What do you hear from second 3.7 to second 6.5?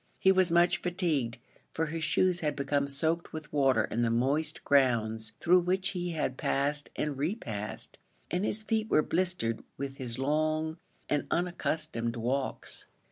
in the moist grounds through which he had